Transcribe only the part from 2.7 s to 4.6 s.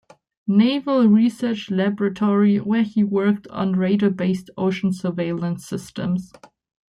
he worked on radar-based